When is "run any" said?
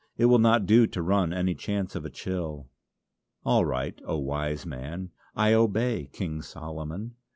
1.03-1.53